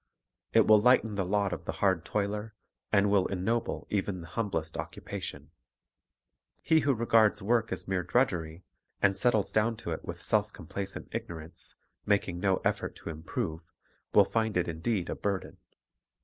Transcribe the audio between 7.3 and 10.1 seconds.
work as mere drudgeiy, and settles down to it